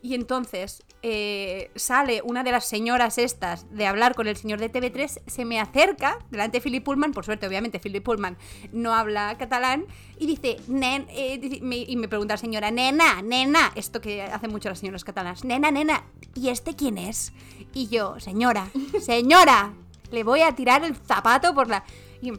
Y 0.04 0.16
entonces 0.16 0.84
eh, 1.04 1.70
sale 1.76 2.22
una 2.24 2.44
de 2.44 2.52
las 2.52 2.66
señoras 2.66 3.18
estas 3.18 3.70
de 3.76 3.86
hablar 3.86 4.16
con 4.16 4.28
el 4.28 4.36
señor 4.36 4.60
de 4.60 4.72
TV3, 4.72 5.22
se 5.28 5.46
me 5.46 5.60
acerca 5.60 6.18
delante 6.32 6.58
de 6.58 6.62
Philip 6.62 6.84
Pullman, 6.84 7.12
por 7.12 7.24
suerte, 7.24 7.48
obviamente, 7.48 7.80
Philip 7.80 8.04
Pullman 8.04 8.38
no 8.72 8.94
habla 8.94 9.38
catalán, 9.38 9.86
y 10.18 10.26
dice, 10.26 10.58
Nen, 10.68 11.06
eh", 11.10 11.40
y 11.42 11.96
me 11.96 12.08
pregunta 12.08 12.34
la 12.34 12.38
señora, 12.38 12.72
nena, 12.72 13.22
nena, 13.22 13.72
esto 13.76 14.02
que 14.02 14.24
hacen 14.24 14.52
mucho 14.52 14.70
las 14.70 14.80
señoras 14.80 15.04
catalanas, 15.04 15.44
nena, 15.44 15.70
nena, 15.70 16.04
¿y 16.34 16.50
este 16.50 16.76
quién 16.76 16.98
es? 16.98 17.32
Y 17.74 17.88
yo, 17.88 18.20
señora, 18.20 18.70
señora, 19.02 19.74
le 20.12 20.24
voy 20.24 20.42
a 20.42 20.56
tirar 20.56 20.84
el 20.84 20.96
zapato 20.96 21.54
por 21.54 21.68
la... 21.68 21.84
Y 22.22 22.32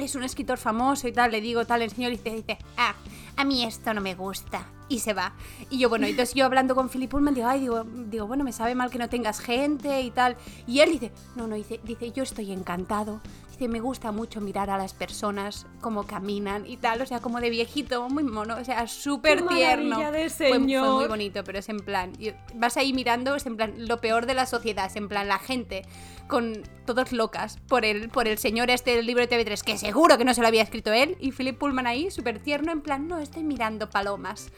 es 0.00 0.14
un 0.14 0.24
escritor 0.24 0.58
famoso 0.58 1.08
y 1.08 1.12
tal, 1.12 1.32
le 1.32 1.40
digo 1.40 1.64
tal, 1.64 1.82
el 1.82 1.90
señor 1.90 2.10
dice, 2.10 2.30
dice, 2.30 2.58
ah, 2.76 2.94
a 3.36 3.44
mí 3.44 3.64
esto 3.64 3.94
no 3.94 4.00
me 4.00 4.14
gusta. 4.14 4.75
Y 4.88 5.00
se 5.00 5.14
va. 5.14 5.34
Y 5.70 5.78
yo, 5.78 5.88
bueno, 5.88 6.06
entonces 6.06 6.34
yo 6.34 6.44
hablando 6.44 6.74
con 6.74 6.88
Philip 6.88 7.10
Pullman, 7.10 7.34
digo, 7.34 7.48
ay, 7.48 7.60
digo, 7.60 7.84
digo, 7.84 8.26
bueno, 8.26 8.44
me 8.44 8.52
sabe 8.52 8.74
mal 8.74 8.90
que 8.90 8.98
no 8.98 9.08
tengas 9.08 9.40
gente 9.40 10.00
y 10.02 10.10
tal. 10.10 10.36
Y 10.66 10.80
él 10.80 10.92
dice, 10.92 11.12
no, 11.34 11.46
no, 11.46 11.56
dice, 11.56 11.80
dice, 11.82 12.12
yo 12.12 12.22
estoy 12.22 12.52
encantado. 12.52 13.20
Me 13.58 13.80
gusta 13.80 14.12
mucho 14.12 14.40
mirar 14.40 14.70
a 14.70 14.76
las 14.76 14.92
personas 14.92 15.66
cómo 15.80 16.06
caminan 16.06 16.66
y 16.66 16.76
tal, 16.76 17.00
o 17.00 17.06
sea, 17.06 17.20
como 17.20 17.40
de 17.40 17.50
viejito, 17.50 18.08
muy 18.08 18.22
mono, 18.22 18.56
o 18.56 18.64
sea, 18.64 18.86
súper 18.86 19.46
tierno. 19.46 19.98
De 20.12 20.28
fue, 20.30 20.48
fue, 20.50 20.58
muy 20.58 21.06
bonito, 21.08 21.42
pero 21.42 21.58
es 21.58 21.68
en 21.68 21.78
plan, 21.78 22.12
vas 22.54 22.76
ahí 22.76 22.92
mirando, 22.92 23.34
es 23.34 23.46
en 23.46 23.56
plan, 23.56 23.74
lo 23.88 24.00
peor 24.00 24.26
de 24.26 24.34
la 24.34 24.46
sociedad, 24.46 24.86
es 24.86 24.96
en 24.96 25.08
plan, 25.08 25.26
la 25.26 25.38
gente 25.38 25.82
con 26.28 26.62
todos 26.84 27.12
locas 27.12 27.58
por 27.68 27.84
el, 27.84 28.08
por 28.08 28.28
el 28.28 28.38
señor 28.38 28.70
este 28.70 28.94
del 28.94 29.06
libro 29.06 29.26
de 29.26 29.44
TV3, 29.44 29.62
que 29.62 29.78
seguro 29.78 30.18
que 30.18 30.24
no 30.24 30.34
se 30.34 30.42
lo 30.42 30.48
había 30.48 30.62
escrito 30.62 30.92
él, 30.92 31.16
y 31.20 31.32
Philip 31.32 31.58
Pullman 31.58 31.86
ahí, 31.86 32.10
súper 32.10 32.38
tierno, 32.38 32.72
en 32.72 32.82
plan, 32.82 33.08
no, 33.08 33.18
estoy 33.18 33.42
mirando 33.42 33.88
palomas. 33.88 34.50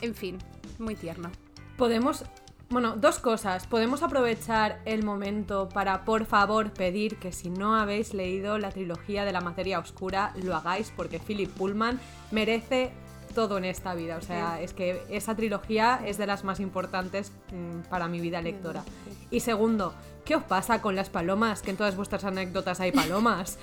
En 0.00 0.14
fin, 0.14 0.38
muy 0.78 0.94
tierno. 0.94 1.30
Podemos 1.76 2.24
bueno, 2.68 2.96
dos 2.96 3.18
cosas. 3.20 3.66
Podemos 3.66 4.02
aprovechar 4.02 4.80
el 4.84 5.04
momento 5.04 5.68
para, 5.68 6.04
por 6.04 6.26
favor, 6.26 6.72
pedir 6.72 7.16
que 7.16 7.32
si 7.32 7.48
no 7.48 7.76
habéis 7.76 8.12
leído 8.12 8.58
la 8.58 8.70
trilogía 8.70 9.24
de 9.24 9.32
la 9.32 9.40
materia 9.40 9.78
oscura, 9.78 10.32
lo 10.42 10.54
hagáis 10.56 10.92
porque 10.96 11.20
Philip 11.20 11.50
Pullman 11.50 12.00
merece 12.32 12.92
todo 13.36 13.58
en 13.58 13.66
esta 13.66 13.94
vida. 13.94 14.16
O 14.16 14.22
sea, 14.22 14.60
es 14.60 14.72
que 14.72 15.02
esa 15.10 15.36
trilogía 15.36 16.00
es 16.04 16.18
de 16.18 16.26
las 16.26 16.42
más 16.42 16.58
importantes 16.58 17.32
mm, 17.52 17.88
para 17.88 18.08
mi 18.08 18.20
vida 18.20 18.40
lectora. 18.40 18.82
Y 19.30 19.40
segundo, 19.40 19.94
¿qué 20.24 20.34
os 20.34 20.42
pasa 20.42 20.80
con 20.80 20.96
las 20.96 21.10
palomas? 21.10 21.62
Que 21.62 21.70
en 21.70 21.76
todas 21.76 21.94
vuestras 21.96 22.24
anécdotas 22.24 22.80
hay 22.80 22.92
palomas. 22.92 23.58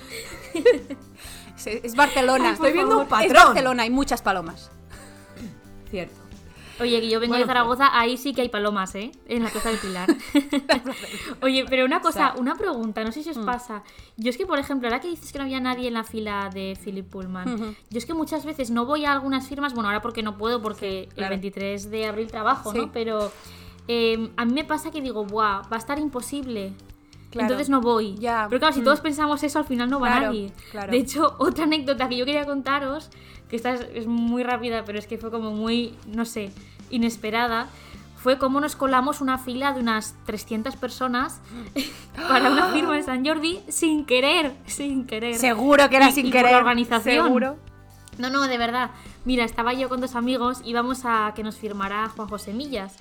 es 1.66 1.94
Barcelona. 1.94 2.52
estoy 2.52 2.72
viendo 2.72 3.00
un 3.00 3.08
patrón. 3.08 3.36
Es 3.36 3.44
Barcelona, 3.44 3.82
hay 3.82 3.90
muchas 3.90 4.22
palomas. 4.22 4.70
Cierto. 5.90 6.23
Oye, 6.80 7.00
que 7.00 7.08
yo 7.08 7.20
vengo 7.20 7.36
de 7.36 7.44
Zaragoza, 7.44 7.88
ahí 7.98 8.16
sí 8.16 8.34
que 8.34 8.42
hay 8.42 8.48
palomas, 8.48 8.94
¿eh? 8.94 9.12
En 9.28 9.42
la 9.42 9.50
Plaza 9.50 9.70
del 9.70 9.78
Pilar. 9.78 10.08
Oye, 11.42 11.64
pero 11.68 11.84
una 11.84 12.00
cosa, 12.00 12.34
una 12.36 12.56
pregunta, 12.56 13.04
no 13.04 13.12
sé 13.12 13.22
si 13.22 13.30
os 13.30 13.38
mm. 13.38 13.44
pasa. 13.44 13.82
Yo 14.16 14.30
es 14.30 14.36
que, 14.36 14.46
por 14.46 14.58
ejemplo, 14.58 14.88
ahora 14.88 15.00
que 15.00 15.08
dices 15.08 15.32
que 15.32 15.38
no 15.38 15.44
había 15.44 15.60
nadie 15.60 15.88
en 15.88 15.94
la 15.94 16.04
fila 16.04 16.50
de 16.52 16.76
Philip 16.82 17.08
Pullman, 17.08 17.76
yo 17.90 17.98
es 17.98 18.06
que 18.06 18.14
muchas 18.14 18.44
veces 18.44 18.70
no 18.70 18.86
voy 18.86 19.04
a 19.04 19.12
algunas 19.12 19.48
firmas, 19.48 19.74
bueno, 19.74 19.88
ahora 19.88 20.02
porque 20.02 20.22
no 20.22 20.36
puedo, 20.36 20.60
porque 20.60 21.08
el 21.16 21.28
23 21.28 21.90
de 21.90 22.06
abril 22.06 22.28
trabajo, 22.28 22.72
¿no? 22.72 22.90
Pero 22.92 23.30
em, 23.86 24.30
a 24.36 24.44
mí 24.44 24.52
me 24.52 24.64
pasa 24.64 24.90
que 24.90 25.00
digo, 25.00 25.24
¡buah! 25.24 25.62
Va 25.62 25.76
a 25.76 25.78
estar 25.78 25.98
imposible. 25.98 26.72
Entonces 27.32 27.68
no 27.68 27.80
voy. 27.80 28.14
Ya. 28.16 28.46
Pero 28.48 28.60
claro, 28.60 28.74
si 28.74 28.80
mm. 28.80 28.84
todos 28.84 29.00
pensamos 29.00 29.42
eso, 29.42 29.58
al 29.58 29.64
final 29.64 29.90
no 29.90 30.00
va 30.00 30.20
nadie. 30.20 30.52
De 30.90 30.96
hecho, 30.96 31.34
otra 31.38 31.64
anécdota 31.64 32.08
que 32.08 32.16
yo 32.16 32.24
quería 32.24 32.44
contaros 32.44 33.10
que 33.54 33.70
esta 33.70 33.74
es, 33.74 34.06
muy 34.06 34.42
rápida, 34.42 34.84
pero 34.84 34.98
es 34.98 35.06
que 35.06 35.16
fue 35.16 35.30
como 35.30 35.52
muy, 35.52 35.94
no 36.06 36.24
sé, 36.24 36.50
inesperada, 36.90 37.68
fue 38.16 38.38
como 38.38 38.60
nos 38.60 38.74
colamos 38.74 39.20
una 39.20 39.38
fila 39.38 39.72
de 39.72 39.80
unas 39.80 40.16
300 40.26 40.74
personas 40.76 41.40
para 42.28 42.50
una 42.50 42.72
firma 42.72 42.96
en 42.96 43.04
San 43.04 43.24
Jordi 43.24 43.60
sin 43.68 44.06
querer, 44.06 44.56
sin 44.66 45.06
querer. 45.06 45.36
Seguro 45.36 45.88
que 45.88 45.96
era 45.96 46.10
sin 46.10 46.32
querer. 46.32 46.50
la 46.50 46.58
organización. 46.58 47.26
Seguro. 47.26 47.56
No, 48.18 48.30
no, 48.30 48.42
de 48.42 48.58
verdad. 48.58 48.90
Mira, 49.24 49.44
estaba 49.44 49.72
yo 49.72 49.88
con 49.88 50.00
dos 50.00 50.16
amigos, 50.16 50.60
íbamos 50.64 51.02
a 51.04 51.32
que 51.36 51.42
nos 51.42 51.56
firmara 51.56 52.08
Juan 52.08 52.28
José 52.28 52.52
Millas. 52.52 52.96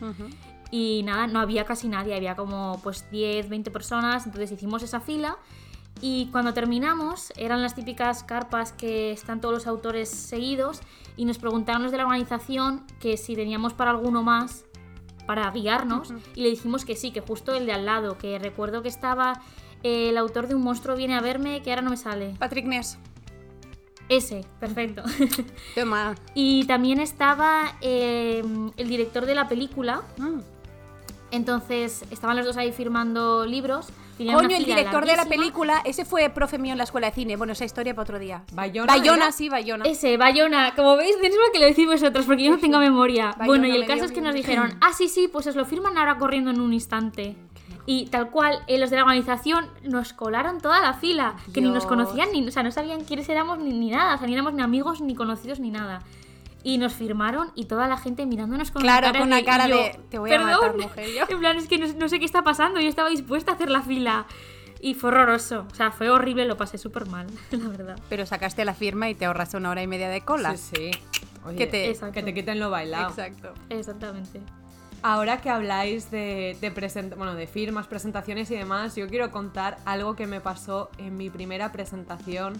Y 0.70 1.02
nada, 1.04 1.28
no 1.28 1.40
había 1.40 1.66
casi 1.66 1.88
nadie, 1.88 2.16
había 2.16 2.36
como 2.36 2.80
pues 2.84 3.10
10, 3.12 3.50
20 3.50 3.72
personas, 3.72 4.26
entonces 4.26 4.52
hicimos 4.52 4.84
esa 4.84 5.00
fila 5.00 5.38
y 6.02 6.28
cuando 6.32 6.54
terminamos, 6.54 7.32
eran 7.38 7.62
las 7.62 7.76
típicas 7.76 8.24
carpas 8.24 8.74
que 8.74 9.12
están 9.12 9.40
todos 9.42 9.54
los 9.54 9.68
autores 9.68 10.10
seguidos 10.10 10.82
y 11.16 11.26
nos 11.26 11.38
preguntaron 11.38 11.84
los 11.84 11.92
de 11.92 11.98
la 11.98 12.06
organización 12.06 12.86
que 13.00 13.18
si 13.18 13.36
teníamos 13.36 13.74
para 13.74 13.92
alguno 13.92 14.24
más 14.24 14.66
para 15.26 15.50
guiarnos 15.52 16.14
y 16.36 16.42
le 16.42 16.50
dijimos 16.50 16.84
que 16.84 16.96
sí, 16.96 17.12
que 17.12 17.22
justo 17.22 17.56
el 17.56 17.66
de 17.66 17.74
al 17.74 17.86
lado, 17.86 18.18
que 18.18 18.38
recuerdo 18.40 18.82
que 18.82 18.90
estaba 18.90 19.42
el 19.84 20.18
autor 20.18 20.48
de 20.48 20.56
Un 20.56 20.64
monstruo 20.64 20.96
viene 20.96 21.16
a 21.16 21.22
verme, 21.22 21.62
que 21.62 21.72
ahora 21.72 21.82
no 21.82 21.90
me 21.90 21.98
sale. 21.98 22.36
Patrick 22.40 22.66
Ness. 22.66 22.98
Ese, 24.10 24.46
perfecto. 24.60 25.04
Toma. 25.76 26.16
y 26.34 26.66
también 26.66 27.00
estaba 27.00 27.78
eh, 27.82 28.44
el 28.76 28.88
director 28.90 29.26
de 29.26 29.36
la 29.36 29.48
película. 29.48 30.04
Mm. 30.18 30.40
Entonces 31.32 32.04
estaban 32.12 32.36
los 32.36 32.46
dos 32.46 32.58
ahí 32.58 32.72
firmando 32.72 33.46
libros 33.46 33.88
Coño, 34.32 34.56
el 34.56 34.66
director 34.66 35.06
de 35.06 35.16
la 35.16 35.26
película, 35.26 35.82
ese 35.86 36.06
fue 36.06 36.30
profe 36.30 36.58
mío 36.58 36.72
en 36.72 36.78
la 36.78 36.84
escuela 36.84 37.08
de 37.08 37.14
cine. 37.14 37.36
Bueno, 37.36 37.54
esa 37.54 37.66
historia 37.66 37.94
para 37.94 38.04
otro 38.04 38.20
día. 38.20 38.44
Bayona. 38.54 38.94
Bayona, 38.94 39.32
sí, 39.32 39.50
Bayona. 39.50 39.86
Ese, 39.86 40.18
Bayona. 40.18 40.74
Como 40.76 40.96
veis, 40.96 41.16
es 41.22 41.34
lo 41.34 41.52
que 41.52 41.60
le 41.60 41.66
decís 41.68 41.88
vosotros, 41.88 42.26
porque 42.26 42.44
yo 42.44 42.52
no 42.52 42.60
tengo 42.60 42.80
memoria. 42.80 43.36
bueno, 43.46 43.68
y 43.68 43.72
el 43.72 43.86
caso 43.86 44.06
es 44.06 44.12
que 44.12 44.22
nos 44.22 44.36
dijeron, 44.36 44.78
ah, 44.82 44.94
sí, 44.94 45.08
sí, 45.08 45.28
pues 45.28 45.48
os 45.48 45.56
lo 45.56 45.66
firman 45.66 45.98
ahora 45.98 46.18
corriendo 46.18 46.52
en 46.52 46.62
un 46.62 46.74
instante. 46.74 47.36
Y 47.86 48.06
tal 48.06 48.30
cual, 48.30 48.60
eh, 48.68 48.78
los 48.78 48.90
de 48.90 48.96
la 48.96 49.02
organización 49.04 49.68
nos 49.84 50.14
colaron 50.14 50.62
toda 50.62 50.80
la 50.82 50.94
fila, 50.94 51.36
que 51.54 51.60
ni 51.60 51.70
nos 51.70 51.86
conocían, 51.86 52.32
ni, 52.32 52.48
o 52.48 52.52
sea, 52.52 52.64
no 52.64 52.72
sabían 52.72 53.04
quiénes 53.04 53.28
éramos 53.28 53.60
ni, 53.60 53.74
ni 53.74 53.90
nada, 53.90 54.16
o 54.16 54.18
sea, 54.18 54.28
ni 54.28 54.34
éramos 54.34 54.54
ni 54.54 54.62
amigos, 54.62 55.02
ni 55.02 55.16
conocidos, 55.16 55.60
ni 55.60 55.70
nada 55.70 56.02
y 56.64 56.78
nos 56.78 56.94
firmaron 56.94 57.52
y 57.56 57.66
toda 57.66 57.88
la 57.88 57.98
gente 57.98 58.26
mirándonos 58.26 58.72
con 58.72 58.82
claro, 58.82 59.08
cara 59.08 59.20
con 59.20 59.28
una 59.28 59.44
cara 59.44 59.68
de, 59.68 60.00
te 60.10 60.18
voy 60.18 60.32
a 60.32 60.40
matar, 60.40 60.78
mujer. 60.78 61.10
En 61.30 61.40
plan, 61.40 61.58
es 61.58 61.68
que 61.68 61.78
no, 61.78 61.88
no, 61.94 62.10
sé 62.10 62.20
qué 62.20 62.26
está 62.26 62.44
pasando, 62.44 62.80
yo 62.80 62.88
estaba 62.88 63.10
dispuesta 63.10 63.52
a 63.52 63.56
hacer 63.56 63.70
la 63.70 63.82
fila. 63.82 64.26
Y 64.80 64.96
fue 64.96 65.12
horroroso. 65.12 65.66
O 65.72 65.76
sea, 65.76 65.92
fue 65.92 66.10
horrible, 66.10 66.46
lo 66.46 66.58
pasé 66.58 66.78
súper 66.78 67.06
mal, 67.06 67.28
la 67.52 67.70
verdad. 67.70 68.00
Pero 68.10 68.26
sacaste 68.26 68.66
la 68.66 68.74
firma 68.74 69.10
y 69.10 69.16
te 69.16 69.26
ahorraste 69.26 69.56
una 69.58 69.70
hora 69.70 69.82
y 69.82 69.88
media 69.88 70.10
de 70.10 70.22
cola. 70.22 70.58
Sí, 70.58 70.92
sí. 70.92 71.56
que, 71.58 71.68
te, 71.68 71.98
que 72.12 72.24
te 72.24 72.34
quiten 72.34 72.60
lo 72.60 72.70
bailado. 72.70 73.10
Exacto. 73.10 73.54
Exactamente. 73.70 74.42
Ahora 75.02 75.42
que 75.42 75.50
habláis 75.50 76.12
de, 76.12 76.58
de, 76.62 77.16
bueno, 77.18 77.36
de 77.36 77.48
firmas, 77.48 77.88
presentaciones 77.88 78.50
y 78.52 78.56
demás, 78.56 78.96
yo 78.96 79.08
quiero 79.10 79.32
contar 79.32 79.78
algo 79.86 80.16
que 80.16 80.28
me 80.28 80.40
pasó 80.40 80.90
en 80.98 81.18
mi 81.18 81.30
primera 81.30 81.74
presentación 81.74 82.54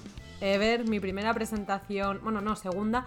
ever, 0.44 0.88
mi 0.88 1.00
primera 1.00 1.34
presentación, 1.34 2.20
bueno, 2.22 2.42
no, 2.42 2.56
segunda, 2.56 3.06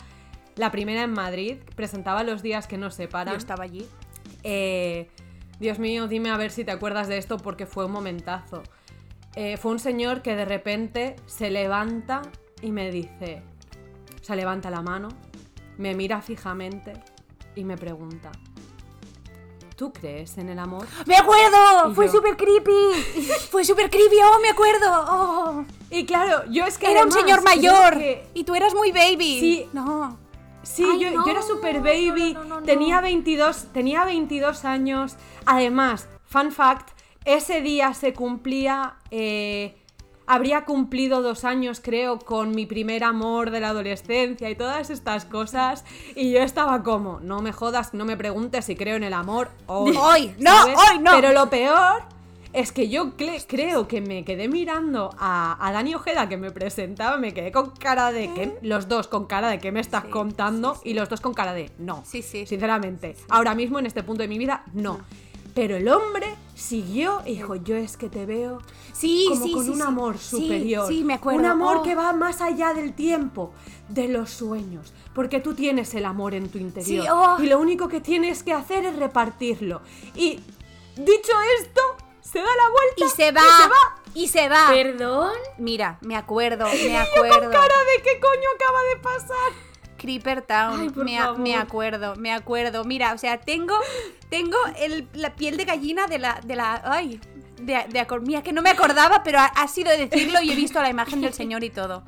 la 0.57 0.71
primera 0.71 1.03
en 1.03 1.13
Madrid, 1.13 1.59
presentaba 1.75 2.25
los 2.25 2.43
días 2.43 2.67
que 2.67 2.79
nos 2.79 2.95
separan. 2.95 3.35
Yo 3.35 3.39
estaba 3.39 3.65
allí. 3.65 3.87
Eh, 4.43 5.09
Dios 5.61 5.79
mío, 5.79 6.09
dime 6.09 6.31
a 6.31 6.37
ver 6.37 6.51
si 6.51 6.65
te 6.65 6.71
acuerdas 6.71 7.09
de 7.09 7.19
esto 7.19 7.37
porque 7.37 7.67
fue 7.67 7.85
un 7.87 7.93
momentazo. 7.93 8.63
Eh, 9.35 9.59
fue 9.59 9.73
un 9.73 9.79
señor 9.79 10.23
que 10.23 10.35
de 10.35 10.47
repente 10.47 11.17
se 11.27 11.51
levanta 11.51 12.23
y 12.63 12.73
me 12.73 12.91
dice, 12.91 13.43
se 14.23 14.35
levanta 14.35 14.71
la 14.71 14.81
mano, 14.81 15.09
me 15.77 15.95
mira 15.95 16.23
fijamente 16.23 16.95
y 17.55 17.65
me 17.65 17.77
pregunta, 17.77 18.33
¿tú 19.77 19.93
crees 19.93 20.39
en 20.39 20.49
el 20.49 20.59
amor? 20.59 20.87
¡Me 21.05 21.17
acuerdo! 21.17 21.95
¡Fue 21.95 22.09
súper 22.09 22.39
creepy! 22.39 23.03
¡Fue 23.51 23.63
súper 23.63 23.91
creepy! 23.91 24.17
¡Oh, 24.25 24.41
me 24.41 24.49
acuerdo! 24.49 25.05
Oh. 25.11 25.65
Y 25.91 26.07
claro, 26.07 26.51
yo 26.51 26.65
es 26.65 26.79
que... 26.79 26.91
Era 26.91 27.05
un 27.05 27.13
señor 27.13 27.43
mayor 27.45 27.99
y 28.33 28.45
tú 28.45 28.55
eras 28.55 28.75
muy 28.75 28.91
baby. 28.91 29.39
Sí. 29.39 29.69
No. 29.75 30.26
Sí, 30.67 30.85
yo, 31.01 31.11
yo, 31.11 31.25
era 31.27 31.43
super 31.43 31.81
baby, 31.81 32.37
tenía 32.65 33.01
22, 33.01 33.69
tenía 33.73 34.05
22 34.05 34.65
años. 34.65 35.17
Además, 35.45 36.09
fun 36.25 36.53
fact, 36.53 36.91
ese 37.25 37.61
día 37.61 37.95
se 37.95 38.13
cumplía... 38.13 38.97
Eh, 39.11 39.77
habría 40.27 40.65
cumplido 40.65 41.23
dos 41.23 41.45
años, 41.45 41.81
creo, 41.81 42.19
con 42.19 42.51
mi 42.51 42.67
primer 42.67 43.05
amor 43.05 43.51
de 43.51 43.61
la 43.61 43.69
adolescencia 43.69 44.51
y 44.51 44.57
todas 44.57 44.91
estas 44.91 45.25
cosas. 45.25 45.85
Y 46.15 46.33
yo 46.33 46.41
estaba 46.41 46.83
como, 46.83 47.21
no 47.21 47.41
me 47.43 47.53
jodas, 47.53 47.95
no 47.95 48.05
me 48.05 48.17
preguntes 48.17 48.65
si 48.65 48.75
creo 48.75 48.97
en 48.97 49.05
el 49.05 49.13
amor 49.13 49.51
hoy. 49.67 49.97
Hoy, 50.01 50.35
no, 50.39 50.65
hoy 50.65 50.99
no. 51.01 51.13
Pero 51.13 51.33
lo 51.33 51.49
peor 51.49 52.16
es 52.57 52.73
que 52.73 52.89
yo 52.89 53.13
creo 53.17 53.87
que 53.87 54.01
me 54.01 54.25
quedé 54.25 54.49
mirando 54.49 55.15
a, 55.19 55.71
Dani 55.75 55.95
Ojeda 55.95 56.27
que 56.27 56.39
me 56.39 56.51
presentaba, 56.51 57.19
me 57.19 57.35
quedé 57.35 57.53
con 57.53 57.71
cara 57.71 58.13
de 58.13 58.33
que, 58.33 58.59
los 58.63 58.89
dos 58.89 59.09
con 59.09 59.27
cara 59.27 59.51
de 59.51 59.59
que 59.59 59.73
me 59.73 59.81
estás 59.81 60.07
contando 60.07 60.81
y 60.83 60.95
los 60.95 61.11
dos 61.11 61.21
con 61.21 61.35
cara 61.35 61.53
de 61.53 61.71
no. 61.79 62.03
Sí, 62.07 62.23
sí. 62.23 62.47
Sinceramente, 62.47 63.15
ahora 63.29 63.55
mismo 63.55 63.79
en 63.79 63.85
este 63.85 64.03
punto 64.03 64.23
de 64.23 64.29
mi 64.29 64.39
vida, 64.39 64.65
no. 64.73 65.01
Pero 65.55 65.77
el 65.77 65.87
hombre 65.89 66.35
siguió 66.55 67.21
y 67.27 67.35
dijo, 67.35 67.57
yo 67.57 67.77
es 67.77 67.99
que 67.99 68.09
te 68.09 68.25
veo 68.25 68.63
sí, 68.95 69.27
como 69.29 69.53
con 69.53 69.69
un 69.69 69.83
amor 69.83 70.17
superior. 70.17 70.89
Sí, 70.89 71.05
me 71.05 71.13
acuerdo. 71.13 71.41
Un 71.41 71.47
amor 71.47 71.79
oh. 71.79 71.83
que 71.83 71.95
va 71.95 72.15
más 72.15 72.41
allá 72.41 72.73
del 72.73 72.95
tiempo, 72.95 73.53
de 73.91 74.09
los 74.09 74.31
sueños. 74.31 74.95
Porque 75.15 75.41
tú 75.41 75.53
tienes 75.53 75.93
el 75.95 76.07
amor 76.07 76.35
en 76.35 76.49
tu 76.49 76.57
interior. 76.57 77.07
Oh. 77.11 77.43
Y 77.43 77.49
lo 77.49 77.59
único 77.59 77.89
que 77.89 78.01
tienes 78.01 78.43
que 78.43 78.55
hacer 78.55 78.87
es 78.87 78.97
repartirlo. 78.97 79.83
Y 80.15 80.41
dicho 80.97 81.33
esto, 81.61 81.81
se 82.27 82.41
da 82.41 82.45
la 82.45 82.71
vuelta 82.71 83.05
y 83.05 83.09
se 83.17 83.33
va. 83.33 83.43
Y 84.15 84.29
se 84.29 84.49
va. 84.49 84.69
¿Perdón? 84.71 85.33
Mira, 85.59 85.99
me 86.01 86.17
acuerdo, 86.17 86.67
me 86.67 86.97
acuerdo. 86.97 87.41
con 87.41 87.53
cara 87.53 87.75
de 87.95 88.03
qué 88.03 88.19
coño 88.19 88.49
acaba 88.57 88.83
de 88.83 88.97
pasar. 88.97 89.53
Creeper 89.97 90.43
Town. 90.43 90.93
me, 90.97 91.55
acuerdo, 91.55 92.17
me 92.17 92.33
acuerdo. 92.33 92.85
Mira, 92.85 93.13
o 93.13 93.19
sea, 93.19 93.41
tengo, 93.41 93.75
tengo 94.29 94.57
la 95.15 95.35
piel 95.37 95.57
de 95.57 95.65
gallina 95.65 96.07
de 96.07 96.19
la. 96.19 96.41
De 96.45 96.57
la 96.57 96.83
ay, 96.85 97.21
de, 97.61 97.85
de 97.89 98.07
Mira, 98.23 98.43
que 98.43 98.53
no 98.53 98.61
me 98.61 98.71
acordaba, 98.71 99.23
pero 99.23 99.39
ha, 99.39 99.69
sido 99.69 99.91
decirlo 99.97 100.43
y 100.43 100.51
he 100.51 100.57
visto 100.57 100.81
la 100.83 100.91
imagen 100.91 101.21
del 101.21 101.33
señor 101.33 101.65
y 101.65 101.71
todo. 101.71 102.03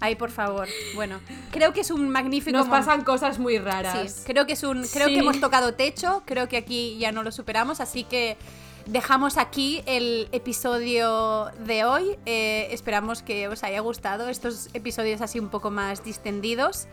Ay, 0.00 0.16
por 0.16 0.30
favor. 0.30 0.68
Bueno, 0.96 1.20
creo 1.52 1.72
que 1.72 1.82
es 1.82 1.90
un 1.92 2.08
magnífico. 2.08 2.56
Nos 2.56 2.68
pasan 2.68 3.04
cosas 3.04 3.38
muy 3.38 3.58
raras. 3.58 4.12
Sí, 4.12 4.22
creo 4.26 4.46
que 4.46 4.54
es 4.54 4.62
un. 4.64 4.84
Creo 4.86 5.06
que 5.06 5.18
hemos 5.18 5.40
tocado 5.40 5.74
techo. 5.74 6.24
Creo 6.26 6.48
que 6.48 6.56
aquí 6.56 6.98
ya 6.98 7.12
no 7.12 7.22
lo 7.22 7.30
superamos. 7.30 7.80
Así 7.80 8.02
que 8.02 8.36
dejamos 8.86 9.36
aquí 9.36 9.82
el 9.86 10.28
episodio 10.32 11.50
de 11.66 11.84
hoy. 11.84 12.18
Eh, 12.26 12.68
esperamos 12.70 13.22
que 13.22 13.48
os 13.48 13.62
haya 13.64 13.80
gustado 13.80 14.28
estos 14.28 14.68
episodios 14.74 15.20
así 15.20 15.38
un 15.38 15.48
poco 15.48 15.70
más 15.70 16.04
distendidos. 16.04 16.88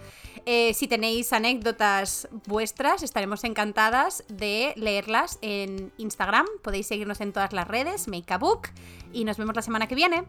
Eh, 0.45 0.73
si 0.73 0.87
tenéis 0.87 1.33
anécdotas 1.33 2.27
vuestras, 2.47 3.03
estaremos 3.03 3.43
encantadas 3.43 4.23
de 4.29 4.73
leerlas 4.75 5.37
en 5.41 5.91
Instagram. 5.97 6.45
Podéis 6.63 6.87
seguirnos 6.87 7.21
en 7.21 7.33
todas 7.33 7.53
las 7.53 7.67
redes, 7.67 8.07
Make 8.07 8.33
a 8.33 8.37
Book. 8.37 8.69
Y 9.13 9.25
nos 9.25 9.37
vemos 9.37 9.55
la 9.55 9.61
semana 9.61 9.87
que 9.87 9.95
viene. 9.95 10.25